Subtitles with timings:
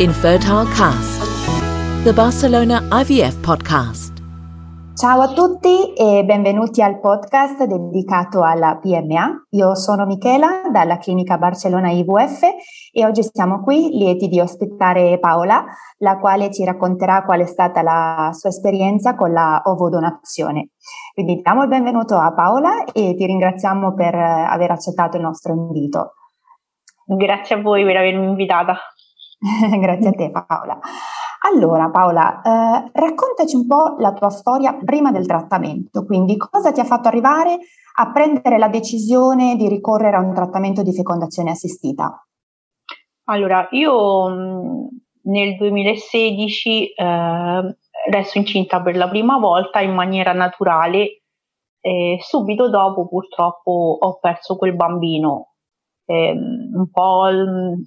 [0.00, 4.22] Infertile Cast, the Barcelona IVF podcast.
[4.94, 9.46] Ciao a tutti e benvenuti al podcast dedicato alla PMA.
[9.50, 12.42] Io sono Michela dalla clinica Barcellona IVF
[12.92, 15.64] e oggi siamo qui lieti di ospitare Paola,
[15.96, 20.68] la quale ci racconterà qual è stata la sua esperienza con la ovodonazione.
[21.12, 26.12] Quindi diamo il benvenuto a Paola e ti ringraziamo per aver accettato il nostro invito.
[27.04, 28.78] Grazie a voi per avermi invitata.
[29.80, 30.78] Grazie a te Paola.
[31.52, 36.80] Allora Paola, eh, raccontaci un po' la tua storia prima del trattamento, quindi cosa ti
[36.80, 37.58] ha fatto arrivare
[38.00, 42.26] a prendere la decisione di ricorrere a un trattamento di fecondazione assistita?
[43.24, 44.86] Allora, io mm,
[45.22, 47.76] nel 2016 eh,
[48.10, 51.22] resto incinta per la prima volta in maniera naturale
[51.80, 55.47] e subito dopo purtroppo ho perso quel bambino.
[56.10, 57.28] Eh, un po'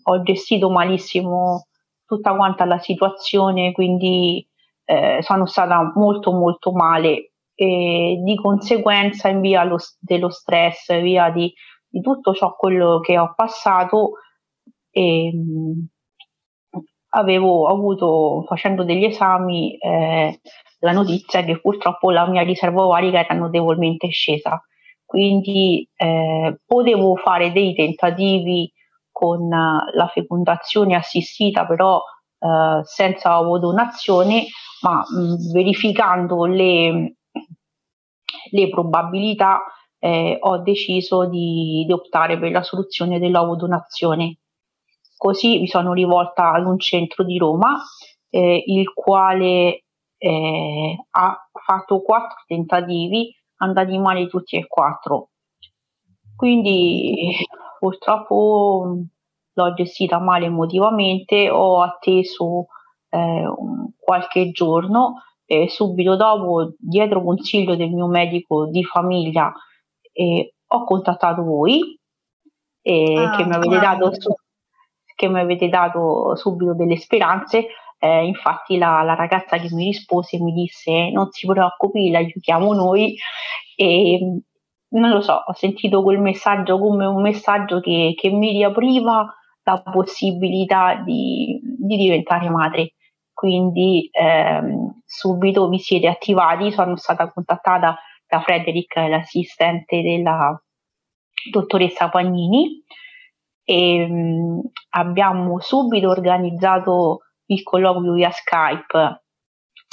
[0.04, 1.66] ho gestito malissimo
[2.06, 4.48] tutta quanta la situazione, quindi
[4.86, 11.32] eh, sono stata molto molto male e di conseguenza in via lo, dello stress, via
[11.32, 11.52] di,
[11.88, 14.12] di, tutto ciò quello che ho passato,
[14.92, 15.88] e, mh,
[17.14, 20.40] avevo avuto facendo degli esami eh,
[20.80, 24.62] la notizia che purtroppo la mia riserva ovarica era notevolmente scesa.
[25.12, 28.72] Quindi eh, potevo fare dei tentativi
[29.12, 32.02] con la fecondazione assistita, però
[32.40, 34.46] eh, senza ovodonazione,
[34.84, 37.18] ma mh, verificando le,
[38.52, 39.62] le probabilità
[40.00, 44.38] eh, ho deciso di, di, optare per la soluzione dell'ovodonazione.
[45.18, 47.76] Così mi sono rivolta ad un centro di Roma,
[48.30, 49.84] eh, il quale
[50.18, 55.30] eh, ha fatto quattro tentativi, andati male tutti e quattro.
[56.36, 57.36] Quindi
[57.80, 58.98] purtroppo
[59.54, 62.68] l'ho gestita male emotivamente, ho atteso
[63.10, 63.44] eh,
[63.98, 69.54] qualche giorno e subito dopo, dietro consiglio del mio medico di famiglia,
[70.14, 72.00] eh, ho contattato voi
[72.82, 74.12] eh, ah, che, mi avete dato,
[75.16, 77.68] che mi avete dato subito delle speranze.
[78.04, 82.74] Eh, infatti la, la, ragazza che mi rispose mi disse non si preoccupi, la aiutiamo
[82.74, 83.16] noi
[83.76, 84.42] e
[84.90, 89.32] non lo so, ho sentito quel messaggio come un messaggio che, che mi riapriva
[89.64, 92.94] la possibilità di, di diventare madre.
[93.32, 97.98] Quindi ehm, subito vi siete attivati, sono stata contattata
[98.28, 100.60] da Frederick, l'assistente della
[101.50, 102.84] dottoressa Pagnini,
[103.64, 107.20] e ehm, mh, abbiamo subito organizzato
[107.52, 109.22] il colloquio via Skype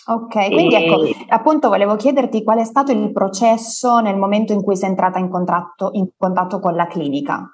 [0.09, 0.85] Ok, quindi e...
[0.85, 5.19] ecco, appunto volevo chiederti qual è stato il processo nel momento in cui sei entrata
[5.19, 7.47] in, contratto, in contatto con la clinica.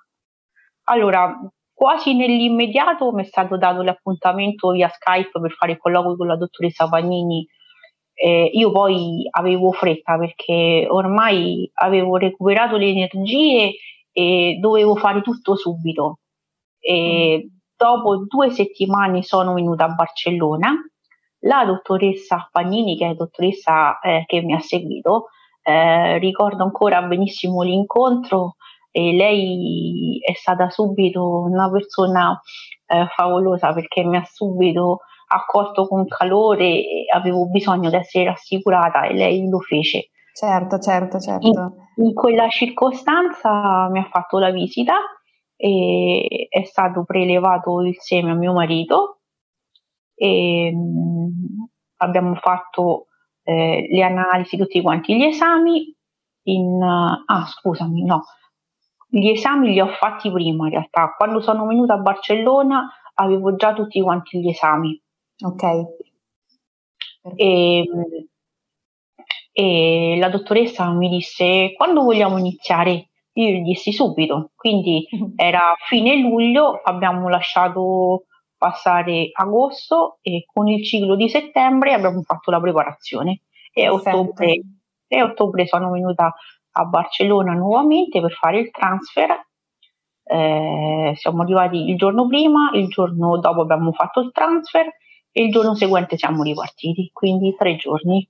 [0.84, 1.36] Allora,
[1.72, 6.36] quasi nell'immediato mi è stato dato l'appuntamento via Skype per fare il colloquio con la
[6.36, 7.44] dottoressa Pagnini.
[8.12, 13.72] Eh, io poi avevo fretta perché ormai avevo recuperato le energie
[14.12, 16.20] e dovevo fare tutto subito.
[16.78, 17.48] E mm.
[17.76, 20.72] Dopo due settimane sono venuta a Barcellona
[21.44, 25.26] la dottoressa Pagnini, che è la dottoressa eh, che mi ha seguito,
[25.62, 28.56] eh, ricordo ancora benissimo l'incontro
[28.90, 32.40] e lei è stata subito una persona
[32.86, 39.02] eh, favolosa perché mi ha subito accolto con calore e avevo bisogno di essere rassicurata
[39.02, 40.10] e lei lo fece.
[40.32, 41.46] Certo, certo, certo.
[41.46, 44.94] In, in quella circostanza mi ha fatto la visita
[45.64, 49.20] e è stato prelevato il seme a mio marito
[50.14, 51.28] e mm,
[51.96, 53.06] abbiamo fatto
[53.42, 55.96] eh, le analisi, tutti quanti gli esami.
[56.46, 58.24] In, ah, scusami, no,
[59.08, 61.14] gli esami li ho fatti prima in realtà.
[61.16, 65.02] Quando sono venuta a Barcellona avevo già tutti quanti gli esami.
[65.46, 65.62] Ok.
[67.36, 67.88] E,
[69.50, 73.08] e la dottoressa mi disse quando vogliamo iniziare?
[73.36, 78.26] Io gli dissi subito, quindi era fine luglio, abbiamo lasciato
[78.56, 83.42] passare agosto e con il ciclo di settembre abbiamo fatto la preparazione
[83.72, 84.60] e a ottobre,
[85.06, 86.32] e ottobre sono venuta
[86.76, 89.30] a Barcellona nuovamente per fare il transfer.
[90.26, 94.86] Eh, siamo arrivati il giorno prima, il giorno dopo abbiamo fatto il transfer
[95.30, 98.26] e il giorno seguente siamo ripartiti, quindi tre giorni.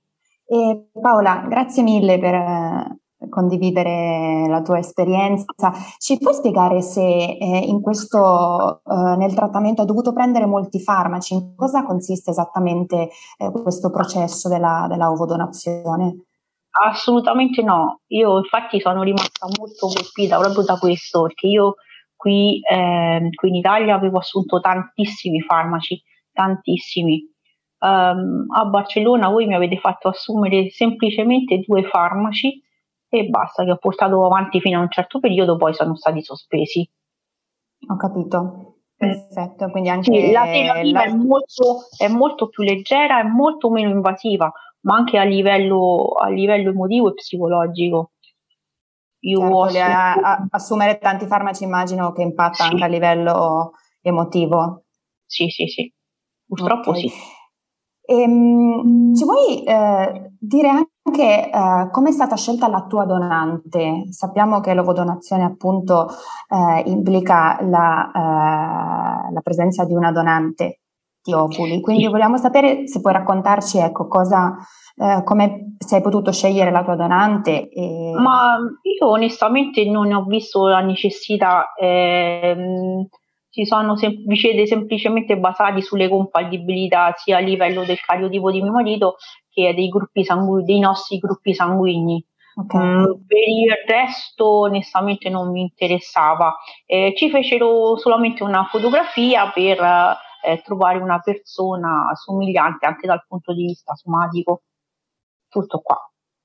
[0.47, 2.97] E Paola, grazie mille per,
[3.35, 5.73] condividere la tua esperienza.
[5.97, 11.33] Ci puoi spiegare se eh, questo, eh, nel trattamento hai dovuto prendere molti farmaci?
[11.33, 16.23] In cosa consiste esattamente eh, questo processo della, della ovodonazione?
[16.85, 21.75] Assolutamente no, io infatti sono rimasta molto colpita proprio da questo, perché io
[22.15, 26.01] qui, ehm, qui in Italia avevo assunto tantissimi farmaci
[26.35, 27.23] tantissimi.
[27.79, 32.61] Um, a Barcellona voi mi avete fatto assumere semplicemente due farmaci
[33.09, 36.89] e basta, che ho portato avanti fino a un certo periodo, poi sono stati sospesi.
[37.89, 38.75] Ho capito.
[38.97, 41.03] Perfetto, quindi anche sì, la terapia la...
[41.03, 44.49] è, molto, è molto più leggera, è molto meno invasiva,
[44.81, 48.11] ma anche a livello, a livello emotivo e psicologico.
[49.25, 52.69] Io certo, a, a, assumere tanti farmaci immagino che impatta sì.
[52.69, 53.71] anche a livello
[54.01, 54.85] emotivo.
[55.25, 55.93] Sì, sì, sì,
[56.45, 57.09] purtroppo okay.
[57.09, 57.13] sì.
[58.05, 64.05] Ehm, ci vuoi eh, dire anche eh, come è stata scelta la tua donante?
[64.11, 66.07] Sappiamo che l'ovodonazione appunto
[66.49, 68.11] eh, implica la,
[69.27, 70.81] eh, la, presenza di una donante
[71.23, 74.55] di ovuli, quindi vogliamo sapere se puoi raccontarci ecco, cosa,
[74.95, 77.69] eh, come sei potuto scegliere la tua donante.
[77.69, 78.11] E...
[78.15, 81.73] Ma io onestamente non ho visto la necessità.
[81.79, 83.07] Ehm,
[83.55, 88.73] si sono sem- vicende semplicemente basati sulle compatibilità sia a livello del cariotipo di mio
[88.73, 89.15] marito
[89.49, 92.21] che dei, gruppi sangu- dei nostri gruppi sanguigni.
[92.57, 92.85] Okay.
[92.85, 96.53] Mm, per il resto onestamente non mi interessava.
[96.85, 103.53] Eh, ci fecero solamente una fotografia per eh, trovare una persona somigliante anche dal punto
[103.53, 104.63] di vista somatico.
[105.47, 105.97] Tutto qua.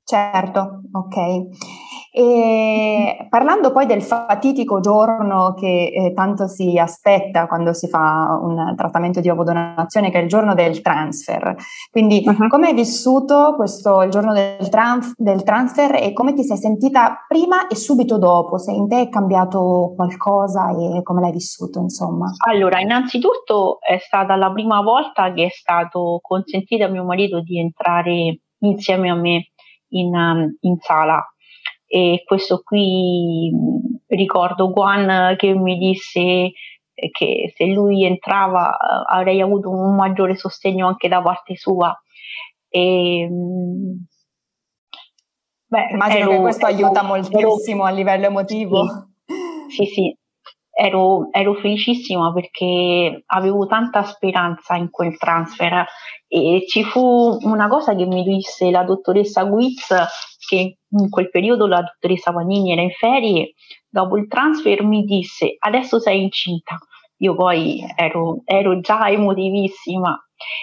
[0.05, 1.80] Certo, ok.
[2.13, 8.75] E parlando poi del fatitico giorno che eh, tanto si aspetta quando si fa un
[8.77, 11.55] trattamento di ovodonazione, che è il giorno del transfer.
[11.91, 12.49] Quindi, uh-huh.
[12.49, 17.25] come hai vissuto questo il giorno del, trans- del, transfer e come ti sei sentita
[17.29, 18.59] prima e subito dopo?
[18.59, 22.33] Se in te è cambiato qualcosa e come l'hai vissuto, insomma?
[22.45, 27.61] Allora, innanzitutto è stata la prima volta che è stato consentito a mio marito di
[27.61, 29.53] entrare insieme a me
[29.91, 31.25] in, um, in sala.
[31.93, 33.51] E questo qui
[34.07, 36.53] ricordo Guan che mi disse
[37.11, 41.93] che se lui entrava uh, avrei avuto un maggiore sostegno anche da parte sua.
[42.69, 43.29] E,
[45.67, 48.85] beh, Immagino ero, che questo ero, aiuta moltissimo ero, a livello emotivo.
[49.69, 50.19] Sì, sì, sì.
[50.73, 55.85] Ero, ero, felicissima perché avevo tanta speranza in quel transfer
[56.27, 59.93] e ci fu una cosa che mi disse la dottoressa Guiz,
[60.47, 63.55] che in quel periodo la dottoressa Vagnini era in ferie,
[63.89, 66.79] dopo il transfer mi disse adesso sei incinta.
[67.19, 70.19] Io poi ero, ero già emotivissima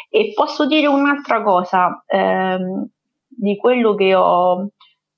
[0.09, 2.87] e posso dire un'altra cosa ehm,
[3.27, 4.69] di quello che ho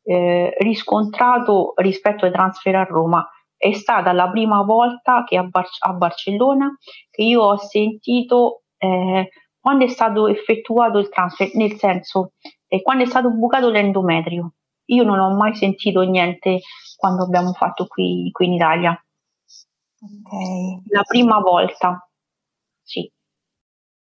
[0.03, 3.25] eh, riscontrato rispetto ai transfer a Roma.
[3.59, 6.77] È stata la prima volta che a, Bar- a Barcellona
[7.09, 9.29] che io ho sentito eh,
[9.59, 12.31] quando è stato effettuato il transfer, nel senso
[12.69, 14.53] eh, quando è stato bucato l'endometrio.
[14.85, 16.61] Io non ho mai sentito niente
[16.95, 18.91] quando abbiamo fatto qui, qui in Italia.
[20.01, 20.81] Okay.
[20.87, 22.09] La prima volta,
[22.81, 23.11] sì.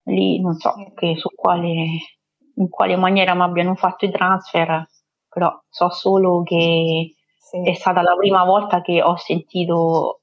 [0.05, 1.87] Lì non so che, su quale,
[2.55, 4.88] in quale maniera mi abbiano fatto i transfer,
[5.28, 7.14] però so solo che
[7.52, 7.70] sì.
[7.70, 10.20] è stata la prima volta che ho sentito,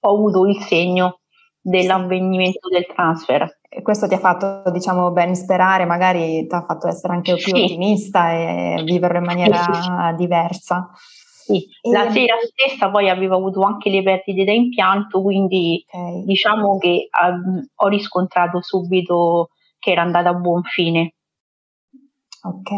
[0.00, 1.20] ho avuto il segno
[1.60, 7.14] dell'avvenimento del transfer questo ti ha fatto, diciamo, ben sperare, magari ti ha fatto essere
[7.14, 7.62] anche più sì.
[7.62, 10.16] ottimista e viverlo in maniera sì.
[10.16, 10.90] diversa.
[10.94, 11.90] Sì, e...
[11.90, 16.24] la sera stessa poi avevo avuto anche le perdite da impianto, quindi okay.
[16.24, 21.14] diciamo che um, ho riscontrato subito che era andata a buon fine.
[22.44, 22.70] Ok,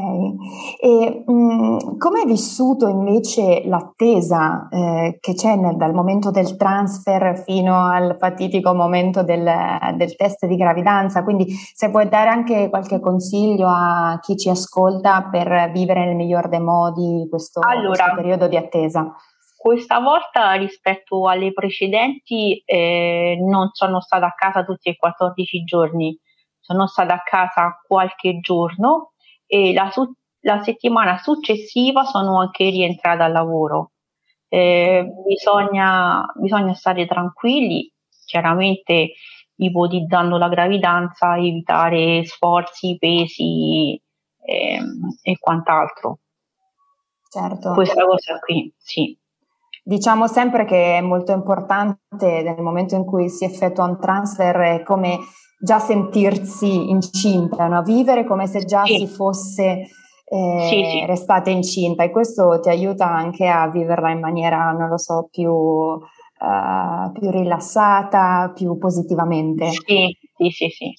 [0.79, 7.43] e mm, come hai vissuto invece l'attesa eh, che c'è nel, dal momento del transfer
[7.47, 9.51] fino al fatitico momento del,
[9.97, 11.25] del, test di gravidanza?
[11.25, 16.51] Quindi se puoi dare anche qualche consiglio a chi ci ascolta per vivere nel miglior
[16.51, 19.15] dei modi questo, allora, questo periodo di attesa.
[19.57, 26.15] Questa volta rispetto alle precedenti eh, non sono stata a casa tutti e 14 giorni,
[26.61, 29.14] sono stata a casa qualche giorno
[29.47, 33.93] e la, su- la settimana successiva sono anche rientrata al lavoro.
[34.49, 37.91] Eh, bisogna, bisogna stare tranquilli,
[38.25, 39.13] chiaramente
[39.57, 44.01] ipotizzando la gravidanza, evitare sforzi, pesi
[44.45, 44.81] eh,
[45.23, 46.19] e quant'altro.
[47.29, 47.73] Certo.
[47.73, 49.19] Questa cosa qui, sì.
[49.83, 55.19] Diciamo sempre che è molto importante nel momento in cui si effettua un transfer come
[55.65, 57.83] già sentirsi incinta, no?
[57.83, 58.99] vivere come se già sì.
[58.99, 59.89] si fosse
[60.27, 61.07] eh, sì, sì.
[61.07, 65.51] restate incinta e questo ti aiuta anche a viverla in maniera, non lo so, più,
[65.51, 69.71] uh, più rilassata, più positivamente.
[69.71, 70.69] Sì, sì, sì.
[70.69, 70.93] sì.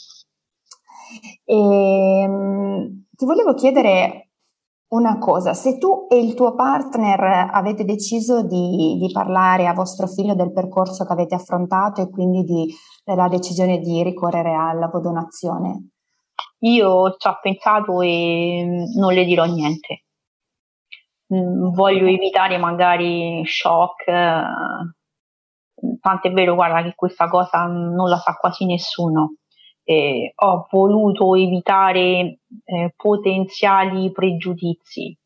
[1.46, 4.25] E, um, ti volevo chiedere
[4.88, 10.08] una cosa, se tu e il tuo partner avete deciso di, di, parlare a vostro
[10.08, 12.74] figlio del percorso che avete affrontato e quindi di,
[13.04, 15.90] della decisione di ricorrere alla vodonazione.
[16.60, 20.06] Io ci ho pensato e mm, non le dirò niente.
[21.34, 24.08] Mm, voglio evitare magari shock.
[24.08, 24.44] Eh,
[26.00, 29.36] tant'è vero, guarda, che questa cosa non la sa quasi nessuno
[29.86, 35.18] eh, ho voluto evitare eh, potenziali pregiudizi.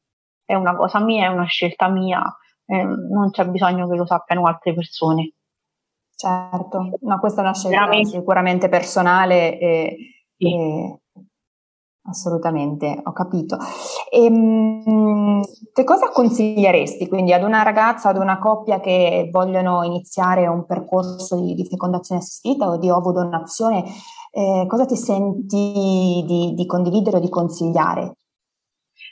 [0.43, 2.21] È una cosa mia, è una scelta mia,
[2.65, 5.33] eh, non c'è bisogno che lo sappiano altre persone.
[6.13, 8.09] Certo, no, questa è una scelta Veramente.
[8.09, 9.95] sicuramente personale e,
[10.35, 10.53] sì.
[10.53, 10.99] e
[12.03, 13.57] assolutamente, ho capito.
[14.11, 20.45] E, ehm, che cosa consiglieresti quindi ad una ragazza, ad una coppia che vogliono iniziare
[20.47, 23.85] un percorso di, di fecondazione assistita o di ovodonazione?
[24.31, 28.15] Eh, cosa ti senti di, di, condividere o di consigliare?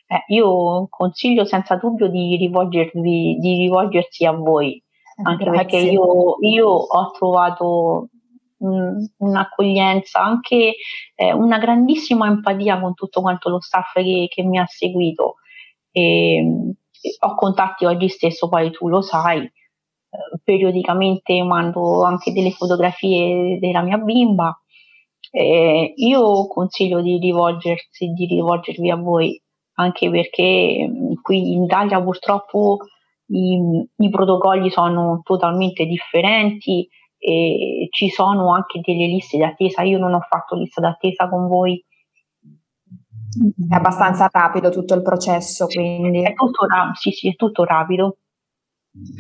[0.08, 4.82] Eh, io consiglio senza dubbio di, rivolgervi, di rivolgersi a voi,
[5.24, 5.62] anche Grazie.
[5.62, 8.10] perché io, io, ho trovato
[8.58, 10.76] mh, un'accoglienza, anche
[11.16, 15.36] eh, una grandissima empatia con tutto quanto lo staff che, che mi ha seguito.
[15.92, 16.76] E,
[17.20, 19.52] ho contatti oggi stesso, poi tu lo sai, eh,
[20.44, 24.58] periodicamente mando anche delle fotografie della mia bimba
[25.32, 29.42] eh, io consiglio di rivolgersi, di rivolgervi a voi,
[29.74, 32.78] anche perché mm, qui in Italia purtroppo
[33.28, 33.60] i,
[33.98, 36.88] i protocolli sono totalmente differenti
[37.20, 39.82] e ci sono anche delle liste d'attesa.
[39.82, 41.84] Io non ho fatto lista d'attesa con voi.
[43.70, 46.24] È abbastanza rapido tutto il processo, quindi.
[46.24, 48.18] È tutto, sì, sì, è tutto rapido.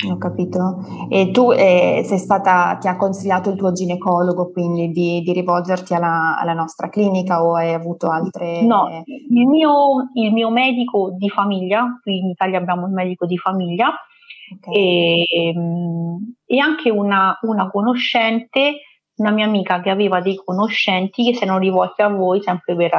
[0.09, 0.77] Ho capito.
[1.09, 5.93] E tu eh, sei stata, ti ha consigliato il tuo ginecologo quindi di, di rivolgerti
[5.93, 8.61] alla, alla, nostra clinica o hai avuto altre...
[8.61, 13.37] No, il mio, il mio, medico di famiglia, qui in Italia abbiamo il medico di
[13.37, 13.91] famiglia,
[14.55, 14.73] okay.
[14.73, 18.81] e, ehm, e, anche una, una, conoscente,
[19.15, 22.91] una mia amica che aveva dei conoscenti che si erano rivolti a voi sempre per,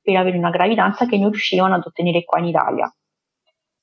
[0.00, 2.94] per avere una gravidanza che non riuscivano ad ottenere qua in Italia.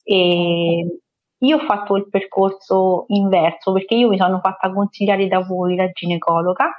[0.03, 1.01] E,
[1.39, 5.89] io ho fatto il percorso inverso perché io mi sono fatta consigliare da voi la
[5.89, 6.72] ginecologa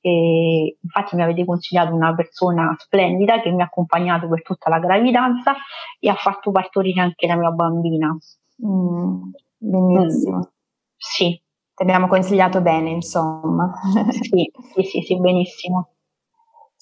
[0.00, 4.78] e infatti mi avete consigliato una persona splendida che mi ha accompagnato per tutta la
[4.78, 5.54] gravidanza
[5.98, 8.14] e ha fatto partorire anche la mia bambina.
[8.66, 10.36] Mm, benissimo.
[10.36, 10.42] Mm,
[10.96, 11.40] sì.
[11.74, 13.72] Ti abbiamo consigliato bene, insomma.
[14.10, 15.93] sì, sì, sì, sì, benissimo.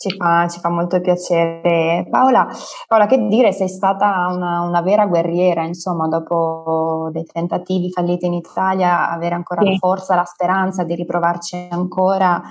[0.03, 2.05] Ci fa, ci fa, molto piacere.
[2.11, 2.49] Paola,
[2.89, 8.33] Paola, che dire, sei stata una, una, vera guerriera, insomma, dopo dei tentativi falliti in
[8.33, 9.69] Italia, avere ancora sì.
[9.71, 12.43] la forza, la speranza di riprovarci ancora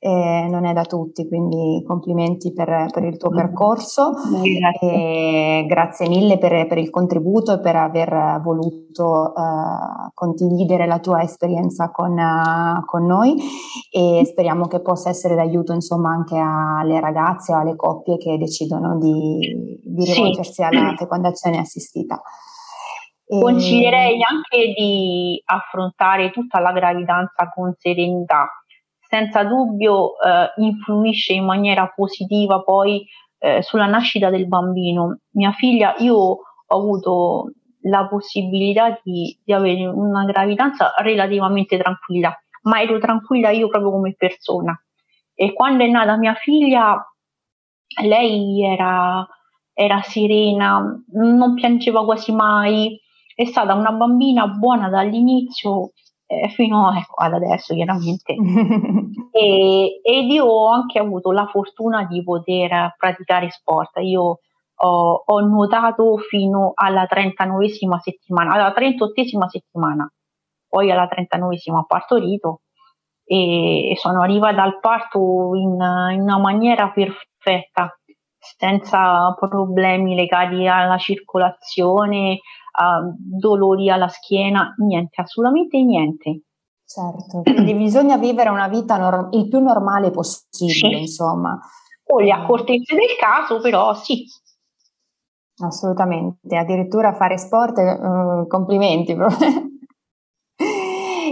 [0.00, 4.12] eh, non è da tutti, quindi complimenti per, per il tuo percorso.
[4.12, 11.22] Grazie, grazie mille per, per, il contributo e per aver voluto uh, condividere la tua
[11.22, 13.34] esperienza con, uh, con, noi
[13.90, 18.98] e speriamo che possa essere d'aiuto insomma anche alle ragazze o alle coppie che decidono
[18.98, 20.62] di, di rivolgersi sì.
[20.62, 22.20] alla fecondazione assistita.
[23.26, 28.48] Consiglierei anche di affrontare tutta la gravidanza con serenità
[29.08, 33.06] senza dubbio eh, influisce in maniera positiva poi
[33.38, 35.20] eh, sulla nascita del bambino.
[35.32, 42.82] Mia figlia, io ho avuto la possibilità di, di avere una gravidanza relativamente tranquilla, ma
[42.82, 44.78] ero tranquilla io proprio come persona.
[45.34, 47.02] E quando è nata mia figlia,
[48.02, 49.26] lei era,
[49.72, 53.00] era serena, non piangeva quasi mai,
[53.34, 55.92] è stata una bambina buona dall'inizio
[56.28, 58.34] eh, fino ecco, ad adesso chiaramente.
[59.32, 63.96] e, ed io ho anche avuto la fortuna di poter praticare sport.
[64.02, 64.40] Io
[64.80, 70.10] ho, ho nuotato fino alla 39esima settimana, alla 38esima settimana,
[70.68, 72.60] poi alla 39esima ho partorito
[73.24, 75.72] e sono arrivata al parto in,
[76.12, 77.97] in una maniera perfetta,
[78.56, 86.42] senza problemi legati alla circolazione, uh, dolori alla schiena, niente, assolutamente niente.
[86.84, 91.00] Certo, quindi bisogna vivere una vita norm- il più normale possibile, sì.
[91.00, 91.58] insomma.
[92.02, 94.24] Con le accortezze del caso, però sì.
[95.60, 99.14] Assolutamente, addirittura fare sport, uh, complimenti.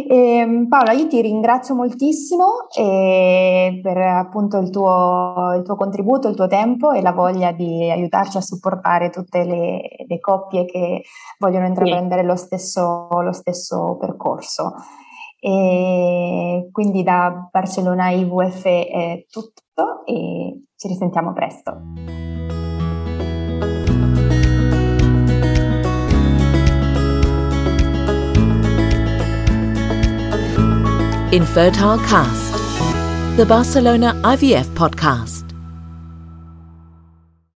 [0.04, 6.28] E, ehm, Paola, io ti ringrazio moltissimo eh, per appunto il tuo, il tuo, contributo,
[6.28, 11.02] il tuo tempo e la voglia di aiutarci a supportare tutte le, le coppie che
[11.38, 12.26] vogliono intraprendere sì.
[12.26, 14.74] lo, stesso, lo stesso percorso.
[15.38, 22.35] E quindi da Barcellona IVF è tutto e ci risentiamo presto.
[31.36, 35.45] Infertile Cast, the Barcelona IVF podcast.